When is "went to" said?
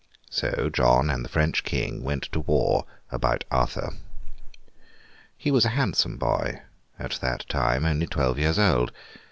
2.01-2.39